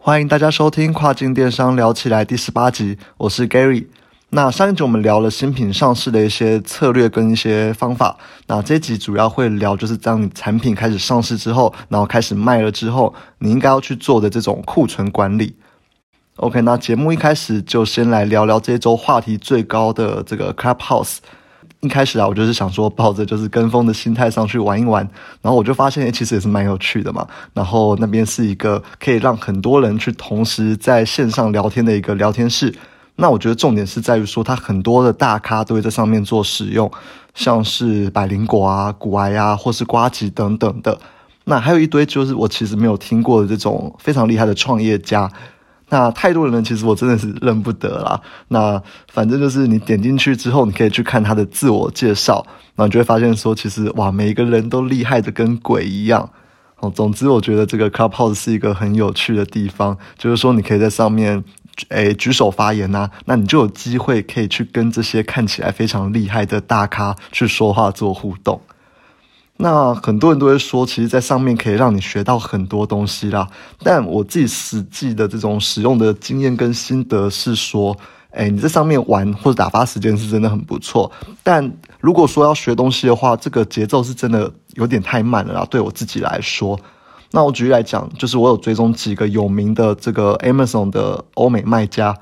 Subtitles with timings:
[0.00, 3.84] 欢迎大家收听《跨境电商聊起来》第十八集，我是 Gary。
[4.30, 8.16] 那上一集我们聊了新品上市的一些策略跟一些方法，
[8.46, 15.56] 那这集主要会聊就是当你产品开始上市之后，然后开始卖了之后，你应该要去做的这种库存管理。
[16.36, 21.16] OK，那节目一开始就先来聊聊这周话题最高的这个 Clubhouse。
[21.80, 25.08] 一开始啊，我就是想说抱着就是跟风的心态上去玩一玩，
[25.40, 27.26] 然后我就发现其实也是蛮有趣的嘛。
[27.54, 32.74] 然后那边是一个可以让很多人去同时在线上聊天的一个聊天室。
[33.14, 36.90] 那我觉得重点是在于说，它很多的大咖都会在上面做使用，
[37.34, 40.98] 像是百灵果啊、古埃啊，或是瓜吉等等的。
[41.44, 45.30] 那还有一堆就是我其实没有听过的这种非常厉害的创业家。
[45.90, 48.20] 那太多的人其实我真的是认不得啦。
[48.48, 56.30] 那反正就是你点进去之后，你可以去看他的自我介绍，然后你就会发现说，其实哇，每一个人都厉害的跟鬼一样。
[56.80, 61.42] 哦，总之我觉得这个 Clubhouse 是一个很有趣的地方，就是说你可以在上面
[61.88, 68.60] 诶举手发言呐，那你就有机会可以去跟这些看起来非常厉害的大咖去说话做互动。
[69.60, 73.44] 那很多人都会说，其实，在上面可以让你学到很多东西啦。
[73.82, 77.96] 但我自己实际的这种使用的经验跟心得是说，
[78.30, 81.10] 哎，你在上面玩或者打发时间是真的很不错。
[81.42, 81.68] 但
[82.00, 85.66] 如果说要学东西的话，这个节奏是真的有点太慢了啦。
[85.68, 86.78] 对我自己来说，
[87.32, 92.16] 那我举例来讲，就是我有追踪几个有名的这个 Amazon 的欧美卖家，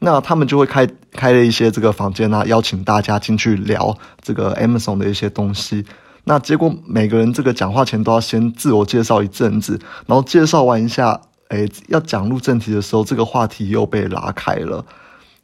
[0.00, 5.84] 那他们就会开开了一些这个房间啊，邀请大家进去聊这个 Amazon 的一些东西。
[6.24, 14.84] 那结果每个人这个讲话前都要先自我介绍一阵子，然后介绍完一下，哎，要讲入正题的时候，这个话题又被拉开了。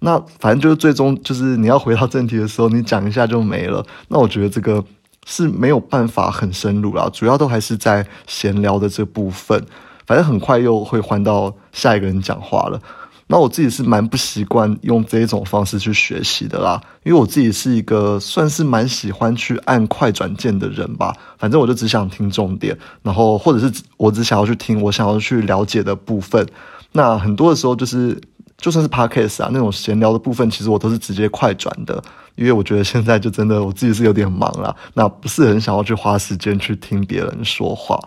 [0.00, 3.84] 那反正就是最终就是你要回到正题的时候，你讲一下就没了。
[4.08, 4.84] 那我觉得这个
[5.24, 9.64] 是没有办法很深入啦，主要都还是在闲聊的这部分。
[10.06, 12.80] 反正很快又会换到下一个人讲话了。
[13.28, 21.12] 那我自己是蛮不习惯用这一种方式去学习的啦，因为我自己是一个算是蛮喜欢去按快转键的人吧。
[21.36, 26.46] 反正我就只想听重点，然后或者是我只想要去听我想要去了解的部分。
[26.92, 28.16] 那很多的时候就是
[28.56, 32.00] 就算是 podcast 啊那种闲聊的部分，其实我都是直接快转的，
[32.36, 37.98] 因为我觉得现在就真的我自己是有点忙啦，那不是很想要去花时间去听别人说话。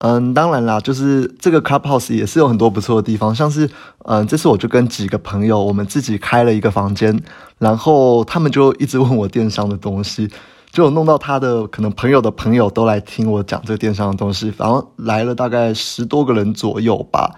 [0.00, 3.68] 嗯，当然啦，就是这个 Clubhouse 也是有很多不错的地方，像是，
[4.04, 7.20] 嗯，这次我就跟几个朋友，我们自己开了一个房间，
[7.58, 10.30] 然后他们就一直问我电商的东西，
[10.70, 17.34] 就弄到他的可能朋友的朋友都来听我讲这个电商的东西，然后来了大概十多个人左右吧。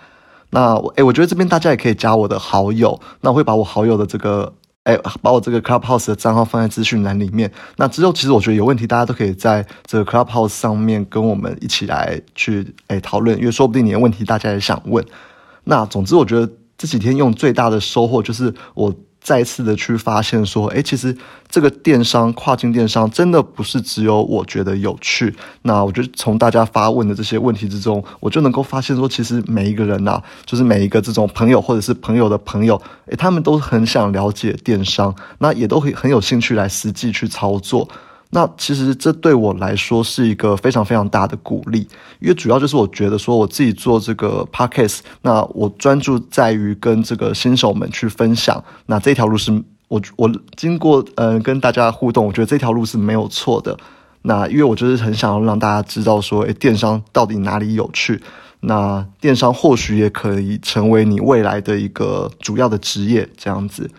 [0.51, 4.53] 那我，诶，我觉得这边大家也可以加我的好友，那我会把我好友的这个。
[4.85, 7.51] 哎，把我这个 Clubhouse 的账号放在资讯栏里面。
[7.77, 15.05] 那之后，其实我觉得有问题，大家都可以在这个 Clubhouse 上面跟我们一起来去哎讨论，因为说不定你的问题大家也想问。
[15.65, 18.95] 那总之，我觉得这几天用最大的收获就是我。
[19.21, 21.17] 再次的去发现说，诶，其实
[21.49, 25.35] 这个电商跨境电商真的不是只有我觉得有趣。
[25.63, 37.89] 那我觉得从大家发问的这些问题之中，我就能够发现说，其实每一个人呐，就是每一个这种朋友或者是朋友的朋友，诶，他们都很想了解电商，那也都很很有兴趣来实际去操作。
[38.31, 41.87] 那其实这对我来说是一个非常非常大的鼓励，
[42.21, 49.51] 因为主要就是我觉得说我自己做这个 podcast，那我专注在于跟这个新手们去分享，那这条路是
[49.89, 53.77] 我我经过呃跟大家互动，我觉得这条路是没有错的。
[54.23, 58.23] 那因为我就是很想要让大家知道说，诶，电商到底哪里有趣？
[58.61, 63.91] 那电商或许也可以成为你未来的一个主要的职业，这样子。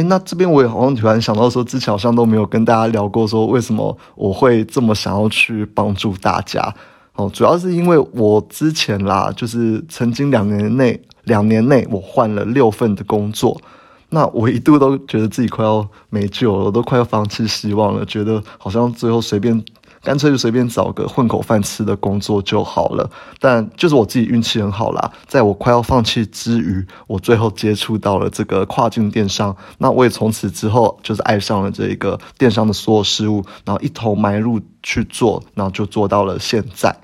[0.00, 6.74] 哎，那这边我也好像突然想到说，之前好像都没有跟大家聊过，说为什么我会这么想要去帮助大家。
[7.16, 13.60] 哦，主要是因为我之前啦，就是曾经两年内，两年内我换了六份的工作，
[14.08, 19.62] 那我一度都觉得自己快要没救了，我都快要放弃希望了，觉得好像最后随便。
[20.02, 23.10] 干脆就随便找个混口饭吃的工作就好了。
[23.38, 29.54] 但就是我自己运气很好啦，在我快要放弃之余，我最后接触到了这个跨境电商。
[29.78, 36.96] 那我也从此之后就是爱上了这一个电商的所有事物，然后一头埋入去做，然后就做到了现在。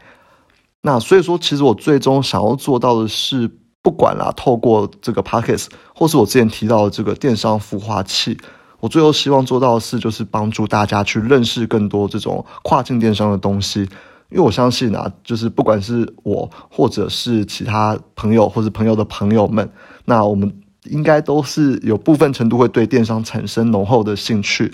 [0.82, 3.50] 那所以说，其实我最终想要做到的是，
[3.82, 8.38] 不管啦，透过这个 p o c k e t 或是我之前提到的这个电商孵化器。
[8.80, 13.80] 我最后希望做到的事，就是帮助大家去认识更多这种跨境电商的东西，
[14.30, 19.70] 因为我相信啊，就是不管是我，或者是其他朋友，或者朋友的朋友们，
[20.04, 20.52] 那我们
[20.84, 24.72] 应该都是有部分程度会对电商产生浓厚的兴趣。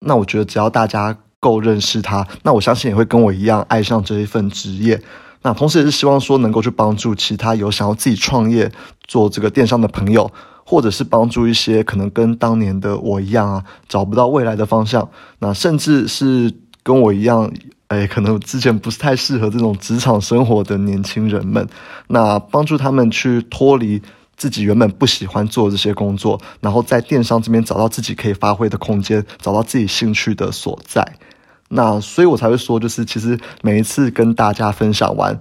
[0.00, 5.00] 那我觉得只要大家够认识它，那我相信也会跟我一样爱上这一份职业。
[5.42, 8.70] 那同时也是希望说能够去帮助其他有想要自己创业
[9.06, 10.30] 做这个电商的朋友，
[10.70, 17.50] 或者是帮助一些可能跟当年的我一样啊，找不到未来的方向，那甚至是跟我一样，
[17.88, 21.68] 哎，可能之前不是太适合这种职场生活的年轻人们，
[22.06, 24.00] 那帮助他们去脱离
[24.36, 31.04] 自己原本不喜欢做这些工作，然后在电商这边找到自己可以发挥的空间，找到自己兴趣的所在。
[31.68, 35.40] 那所以，我才会说，就是其实每一次跟大家分享完，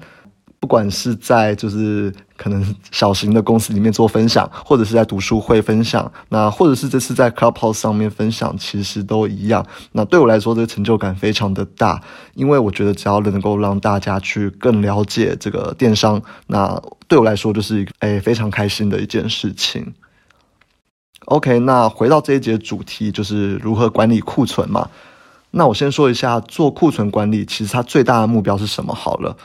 [0.60, 9.66] 不管是在就是可能小型的公司里面做分享，或者是在读书会分享，那或者是这次在 Clubhouse 上面分享，其实都一样。
[9.94, 12.02] 那对我来说，这个成就感非常的大，
[12.36, 19.94] 因为我觉得只要能够让大家去更了解这个电商，那对我来说就是一个诶非常开心的一件事情。
[21.26, 24.90] OK，那回到这一节主题，就是如何管理库存嘛。
[25.52, 28.94] 那我先说一下做库存管理，其实它最大的目标是什么？
[28.94, 29.36] 好了，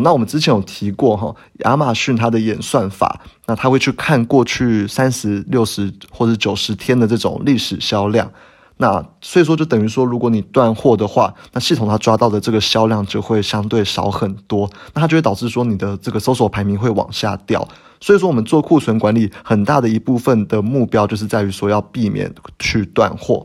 [0.00, 1.34] 那我们之前有提过哈，
[1.64, 8.30] 亚马逊它的演算法，那它会去看过去三十六十或者九十天的这种历史销量，
[8.76, 17.66] 那所以说就等于说，如果你断货的话，那系统它抓到的这个销量就会相对少很多，那它就会导致说你的这个搜索排名会往下掉。
[18.00, 23.44] 所以说我们做库存管理很大的一部分的目标就是在于说要避免去断货，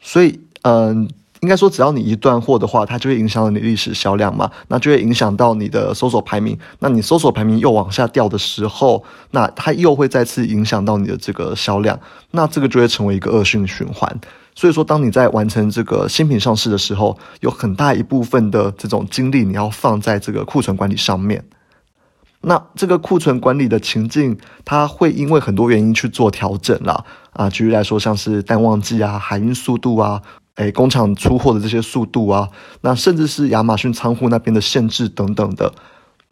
[0.00, 0.40] 所以。
[0.62, 1.08] 嗯，
[1.40, 6.58] 应该说，只要你一断货的话，它就会影响到你历史销量嘛，那就会影响到你的搜索排名。
[6.80, 11.98] 那你搜索排名又往下掉的时候，那它又会再次影响到你的这个销量，
[12.32, 14.20] 那这个就会成为一个恶性循环。
[14.56, 21.44] 所以说，当你在完成这个新品上市的时候，有很大一部分的这种精力你要放在这个库存管理上面。
[22.40, 27.04] 那这个库存管理的情境，它会因为很多原因去做调整啦。
[27.32, 30.20] 啊，举例来说，像是淡旺季啊、海运速度啊。
[30.58, 32.48] 诶，工厂出货的这些速度啊，
[32.80, 35.72] 那甚至是亚马逊仓库那边的限制等等的，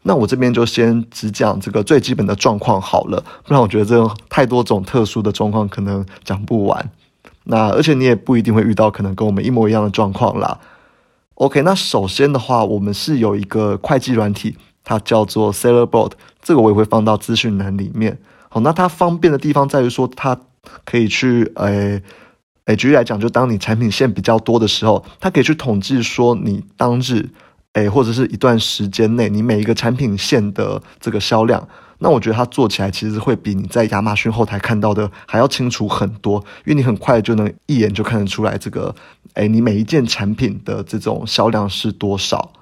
[0.03, 6.91] 那我这边就先只讲这个最基本的状况好了，不然我觉得这种太多种特殊的状况可能讲不完。
[7.45, 10.59] 那而且你也不一定会遇到可能跟我们一模一样的状况啦。
[11.35, 18.19] OK，那首先的话，我们是有一个会计软体，它叫做 Sellerboard，这个我也会放到资讯栏里面。
[18.49, 20.37] 好，那它方便的地方在于说，它
[20.85, 22.03] 可以去诶。
[22.67, 27.29] 诶，举例来讲，就当你产品线比较多的时候，它可以去统计说你当日，
[27.75, 31.69] 诶，或者是一段时间内你每一个产品线的这个销量。
[31.99, 38.95] 那我觉得它做起来其实会比你在亚马逊后台看到的还要清楚很多，因为你很快就能一眼就看得出来这个，
[39.35, 42.53] 诶，你每一件产品的这种销量是多少。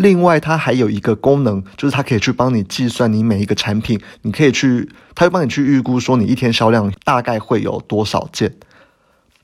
[0.00, 8.54] 另外，它还有一个功能，就是它可以去帮你计算你每一个产品，你可以去，它会帮你去预估说你一天销量大概会有多少件。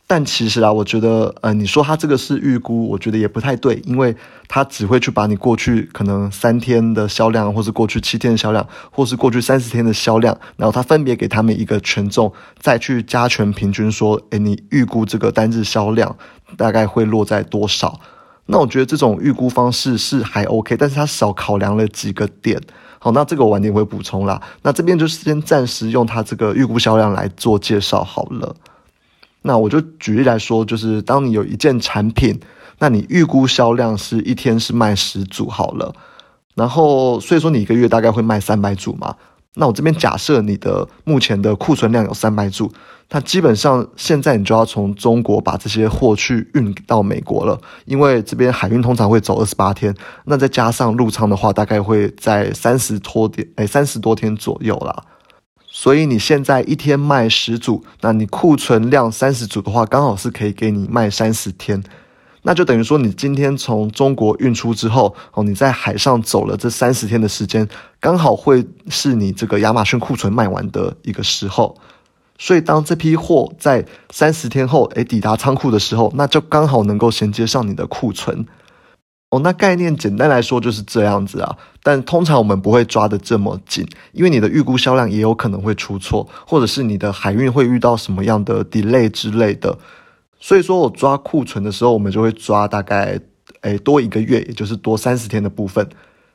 [0.07, 4.17] 但其实啊，我觉得，呃，你说它这个是预估，我觉得也不太对，因为
[4.49, 16.17] 它只会去把你过去可能三天的销量，或是过去七天的销量，或是过去三十天的销量，然后它分别给他们一个权重，再去加权平均说，诶，你预估这个单日销量
[16.57, 18.01] 大概会落在多少。
[18.47, 22.61] 那我觉得这种预估方式是还 OK，但是它少考量了几个点。
[22.99, 24.41] 好，那这个我晚点会补充啦。
[24.63, 28.55] 那这边就先暂时用它这个预估销量来做介绍好了。
[29.43, 32.41] 那我就举例来说，就是当你有一件产品，
[32.79, 35.95] 那你预估销量是一天是卖十组好了，
[36.55, 39.17] 然后所以说你一个月大概会卖三百组嘛。
[39.59, 42.71] 那我这边假设你的目前的库存量有三百组，
[43.09, 49.95] 那基本上现在你就要从中国把这些货去运到美国了，因为这边海运通常会走二十八天，
[50.27, 55.05] 那再加上入仓的话，大概会在三十多天，哎，三十多天左右啦。
[55.69, 61.83] 所以你现在一天卖十组，那你库存量三十组的话，刚好是可以给你卖三十天。
[62.47, 71.77] 那就等于说，你今天从中国运出之后，哦，你在海上走了这三十天的时间，刚好会是你这个亚马逊库存卖完的一个时候。
[72.39, 78.47] 所以，当这批货在三十天后，诶抵达仓库的时候，那就刚好能够衔接上你的库存。
[79.31, 81.57] 哦，那概念简单来说就是这样子啊。
[81.83, 89.77] 但通常我们不会抓得这么紧，因为你的预估销量也有可能会出错，或者是你的海运会遇到什么样的 delay 之类的。
[90.39, 93.19] 所以说我抓库存的时候，我们就会抓大概，
[93.63, 95.89] 诶多一个月，也就是多三十天的部分。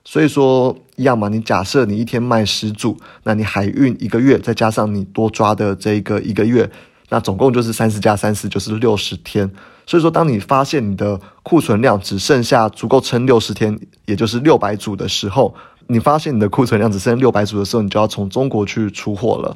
[0.04, 6.70] 所以说一样嘛，你假设你一天卖十组，那你海运一个月，再加上你多抓的这个一个月，
[7.10, 9.50] 那总共就是三十加三十，就是六十天。
[9.86, 15.54] 所以说，当你发现你的库存量只剩下足够撑六十天，也就是六百组的时候，
[15.88, 19.56] 你发现你的库存量只剩六百组的时候，你就要从中国去出货了。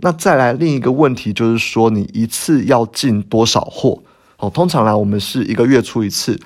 [0.00, 4.02] 那再来另一个问题就是说，你一次要进多少货？
[4.38, 6.38] 哦，通常来我们是一个月出一次。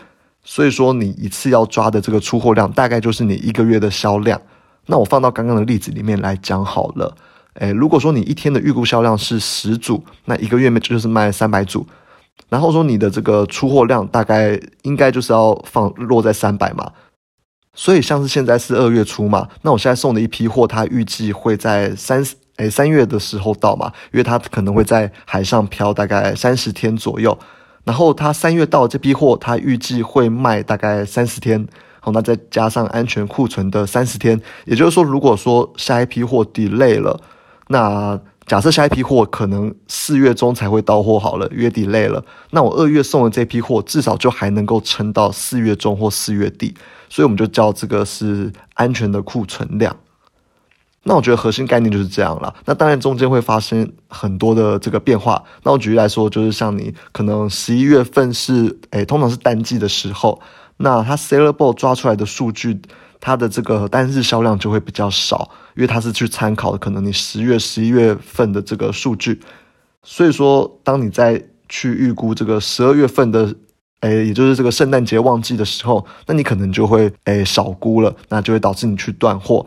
[0.43, 4.41] 所以说你一次要抓的这个出货量大概就是你一个月的销量。
[4.87, 7.15] 那我放到刚刚的例子里面来讲好了。
[7.55, 11.87] 诶，如果说你一天的预估销量是十组，那一个月就是卖三百组。
[12.49, 16.91] 然后说你的这个出货量大概应该就是要放落在三百嘛。
[17.75, 22.25] 所以像是现在是二月初嘛，那我现在送的一批货，它预计会在三
[22.61, 27.37] 诶三月的时候到嘛，因为它可能会在海上漂大概三十天左右。
[27.85, 31.67] 然后它三月到这批货，它预计会卖大概三十天。
[32.03, 37.19] 好，那再加上安全库存的三十天，也就是说，如果说下一批货 delay 了，
[37.69, 46.75] 那假设下一批货可能四月中才会到货好了，月底累了，那我二月送的这批货至少就还能够撑到四月中或四月底，
[47.09, 49.95] 所以我们就叫这个是安全的库存量。
[51.03, 52.55] 那我觉得核心概念就是这样了。
[52.67, 55.43] 那当然中间会发生很多的这个变化。
[55.63, 60.41] 那我举例来说，就是像你可能十一月份是诶，通常是淡季的时候，
[60.77, 62.79] 那它 sellable 抓出来的数据，
[63.19, 69.41] 它的这个单日销量就会比较少，因为它是去参考的可能你十月、十一月份的这个数据。
[70.03, 73.55] 所以说，当你在去预估这个十二月份的，
[74.01, 79.65] 诶，也就是这个圣诞节旺季的时候，那你可能就会诶少估了，那就会导致你去断货。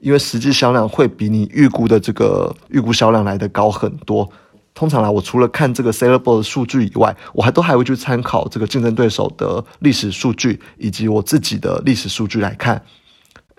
[0.00, 4.28] 因为实际销量会比你预估的这个预估销量来的高很多。
[4.74, 12.80] 通常来，我除了看这个 sellable 的数据以外，我还都还会去参考这个竞争对手的历史数据以及我自己的历史数据来看。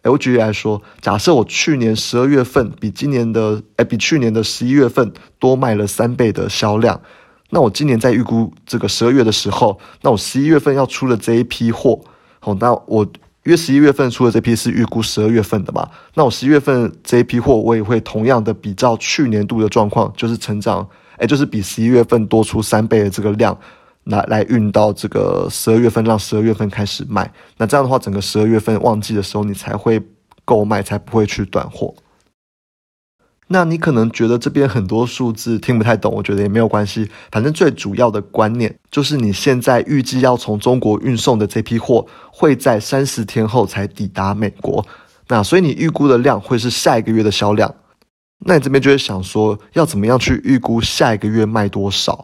[0.03, 7.01] 我举例来说，假设我去年十二月份比今年的哎比去年的十一月份多卖了三倍的销量，
[7.49, 11.99] 那我今年在预估这个十二月的时候，那我十一月份要出的这一批货，
[12.39, 13.05] 好，那我。
[13.49, 20.87] 因为十一月份出的这批是预估十二月份的嘛，那我十一月份这一批货我也会同样的比照去年度的状况，就是成长，
[21.17, 23.57] 哎，就是比十一月份多出三倍的这个量，
[24.03, 27.33] 来来运到这个十二月份，让十二月份开始卖。
[27.57, 29.99] 那这样的话，整个十二月份旺季的时候，你才会
[30.45, 31.91] 购买，才不会去断货。
[33.51, 37.09] 那你可能觉得这边很多数字听不太懂，我觉得也没有关系。
[37.31, 44.85] 反正最主要的观念就是你现在预计要从中国运送的这批货会在三十天后才抵达美国，
[45.27, 47.73] 那所以你预估的量会是下一个月的销量。
[48.45, 52.23] 那你这边就会想说，要怎么样去预估下一个月卖多少？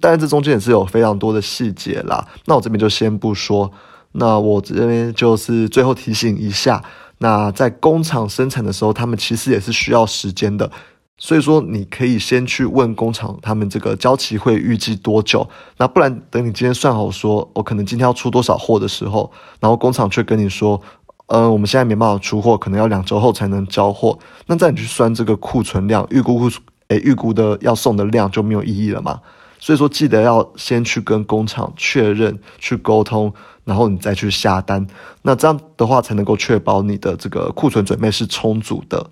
[0.00, 2.26] 当然这中间也是有非常多的细节啦。
[2.46, 3.70] 那我这边就先不说。
[4.10, 6.82] 那我这边就是最后提醒一下。
[7.18, 10.70] 那在工厂生产的时候，他们其实也是需要时间的，
[11.16, 15.48] 所以说你可以先去问工厂，他们这个交期会预计多久？
[15.78, 20.78] 那不然等你今天算好，说我可能今天要出多少货的时候，然后工厂却跟你说，
[21.28, 24.18] 嗯，我们现在没办法出货，可能要两周后才能交货。
[24.46, 29.20] 那再你去算这个库存量，预估库存，诶，预估的要送的量就没有意义了嘛？
[29.58, 33.32] 所以说记得要先去跟工厂确认，去沟通。
[33.66, 34.86] 然后你再去下单，
[35.22, 39.10] 那这样的话才能够确保你的这个库存准备是充足的。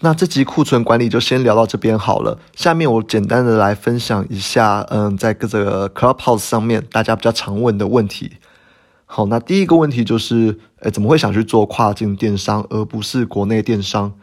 [0.00, 2.38] 那这集库存管理就先聊到这边好了。
[2.54, 8.32] 下面我简单的来分享一下，嗯，在这个 Clubhouse 上面大家比较常问的问题。
[9.04, 14.14] 好，那第一个问题就是，哎，怎么会想去做跨境电商而不是国内电商？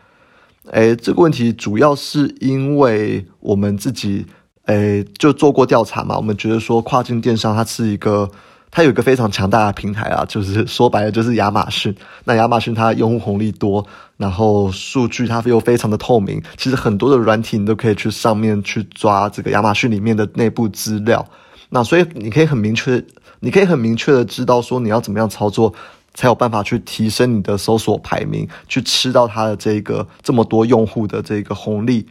[0.72, 4.26] 哎，这个问题主要是因为我们自己，
[4.66, 8.32] 哎，就做过调查嘛，我们觉得说跨境电商它是一个。
[8.76, 11.96] 它有一个非常强大的平台啊，就是说白了就是亚马逊。
[12.24, 13.86] 那亚马逊它用户红利多，
[14.18, 16.42] 然后数据它又非常的透明。
[16.58, 21.24] 其实很多的软体你都可以去上面去抓这个亚马逊里面的内部资料。
[21.70, 23.00] 那所以你可以很明确，
[23.42, 25.72] 你可以很明确的知道说你要怎么样操作，
[26.16, 32.08] 才有办法去提升你的搜索排名，去吃到它的这个这么多用户的这个红利。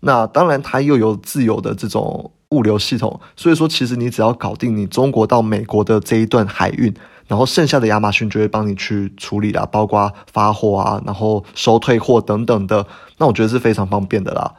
[0.00, 2.32] 那当然它又有自有的这种。
[2.50, 6.92] 物流系统，所以说其实你只要搞定你中国到美国的这一段海运，
[7.26, 12.86] 然后剩下的亚马逊就会帮你去处理啦，包括发货啊，然后收退货等等的，
[13.18, 14.54] 那我觉得是非常方便的啦。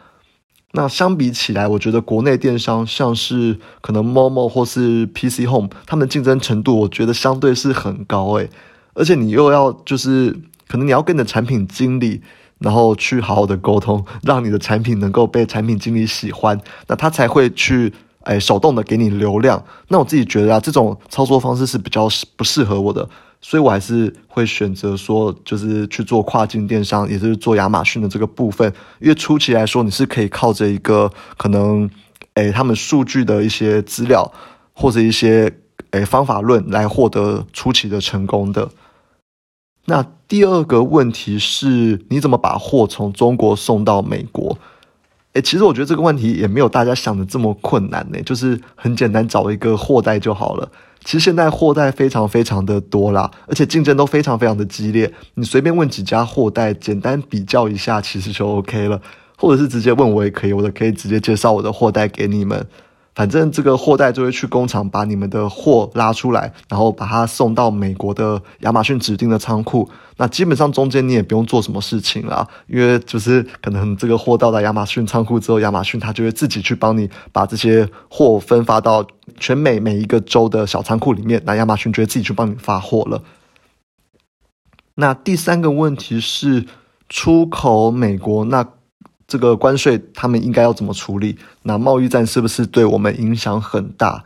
[0.73, 8.51] 那相比起来，我觉得国内电商像是可能 Momo 或是 PC Home，他们竞争程度我觉得相对是很高诶，
[8.93, 10.31] 而且你又要就是
[10.67, 12.21] 可能你要跟你的产品经理。
[12.59, 17.91] 然后去好好的沟通，让你的产品能够被产品经理喜欢，那他才会去
[18.23, 19.63] 哎手动的给你流量。
[19.87, 23.07] 那我自己觉得啊，这种操作方式是比较不适合我的，
[23.41, 28.71] 所以我还是会选择说，就是去做跨境电商，也是做亚马逊的这个部分。
[28.99, 31.89] 因为初期来说，你是可以靠着一个可能
[32.33, 34.29] 哎他们数据的一些资料
[34.73, 35.51] 或者一些
[35.91, 38.69] 哎方法论来获得初期的成功的。
[39.85, 44.57] 那第二个问题是，你怎么把货从中国送到美国？
[45.33, 50.71] 诶，其实我觉得这个问题也没有大家想的这么困难呢，就是很简单，找一个货代就好了。
[51.03, 55.11] 其实现在货代非常非常的多啦，而且竞争都非常非常的激烈。
[55.35, 59.01] 你随便问几家货代，简单比较一下，其实就 OK 了。
[59.37, 62.67] 或者是直接问我也可以，我都可以直接介绍我的货代给你们。
[63.15, 69.89] 反正这个货代就会去工厂把你们的货拉出来，然后把它送到美国的亚马逊指定的仓库。
[70.17, 79.05] 那基本上中间你也不用做什么事情啦，因为就是可能这个货到达亚马逊仓库之后，亚马逊它就会自己去帮你把这些货分发到
[79.37, 81.41] 全美每一个州的小仓库里面。
[81.45, 83.21] 那亚马逊就会自己去帮你发货了。
[84.95, 86.65] 那第三个问题是
[87.09, 88.65] 出口美国那。
[89.29, 91.37] 这个关税他们应该要怎么处理？
[91.63, 94.25] 那贸易战是不是对我们影响很大？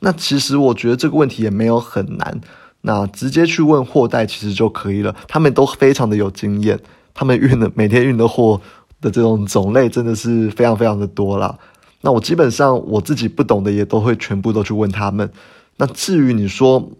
[0.00, 2.40] 那其实我觉得这个问题也没有很难，
[2.82, 5.14] 那直接去问货代其实就可以了。
[5.26, 6.78] 他们都非常的有经验，
[7.12, 8.60] 他们运的每天运的货
[9.00, 11.58] 的这种种类真的是非常非常的多啦。
[12.02, 15.28] 那我基本上我自己不懂的也都会全部都去问他们。
[15.78, 16.90] 那至于你说，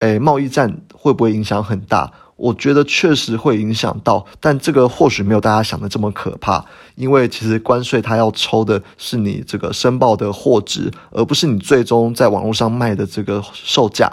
[0.00, 2.10] 诶，贸易战会不会影响很大？
[2.36, 6.62] 我觉得确实会影响到，但这个或许没有大家想的这么可怕，
[6.94, 14.12] 因为其实关税它要抽的是你这个申报的货值，而不是你最终在网络上卖的这个售价。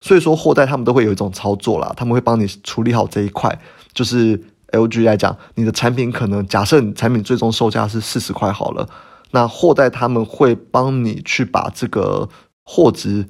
[0.00, 3.56] 所以说货代他们都会有一种操作啦，他们会帮你处理好这一块。
[3.92, 4.38] 就是
[4.72, 8.88] LG 来讲，你的产品可能假设你产品最终售价是四十块好了，
[9.30, 12.28] 那货代他们会帮你去把这个
[12.64, 13.24] 货值。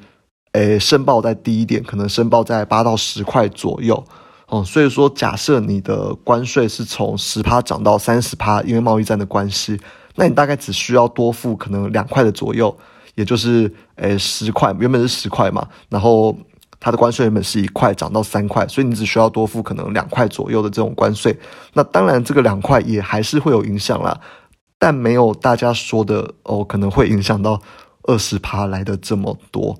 [0.54, 4.02] 诶，申报再低一点，可能申报在八到十块左右，
[4.46, 9.76] 哦，所以说假设你的关税是从十趴涨到三十趴，因为贸易战的关系，
[10.14, 12.72] 那你大概只需要多付可能两块的左右，
[13.16, 16.32] 也就是诶十块，原本是十块嘛，然后
[16.78, 21.36] 它的关税原本是一块涨到三块，所以你只需要多付可能两块左右的这种关税，
[21.72, 24.20] 那当然这个两块也还是会有影响啦，
[24.78, 27.60] 但没有大家说的哦，可能会影响到
[28.04, 29.76] 二十趴来的这么多。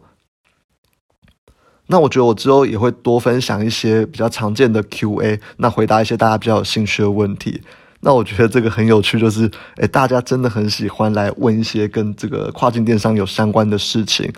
[1.87, 7.61] 那我觉得我之后也会多分享一些比较常见的 Q&A，那回答一些大家比较有兴趣的问题。
[8.01, 14.31] 那我觉得这个很有趣，就是诶，大家真的很喜欢来问一些跟这个跨境电商有相关的事情。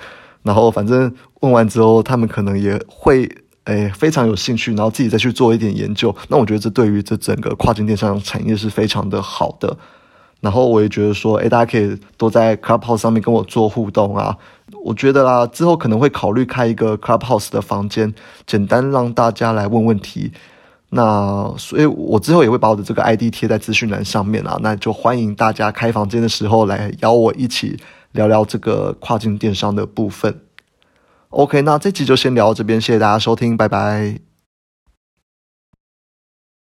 [0.43, 3.29] 然后反正问完之后，他们可能也会
[3.65, 6.15] 诶非常有兴趣，然后自己再去做一点研究。
[6.29, 9.77] 那我觉得这对于这整个跨境电商产业是非常的好的。
[10.41, 14.37] 然后我也觉得说，诶，大家可以多在 Clubhouse 上面跟我做互动啊。
[14.85, 18.15] 我觉得啦，之后可能会考虑开一个 Clubhouse 的房间，
[18.47, 20.33] 简单让大家来问问题。
[20.91, 24.57] 那所以，我之后也会把我的这个 ID 贴在资讯栏上面啊。
[24.63, 27.77] 那就欢迎大家开房间的时候来邀我一起
[28.13, 30.41] 聊聊这个跨境电商的部分。
[31.31, 34.26] OK，那这集就先聊到这边，谢谢大家收听，拜拜。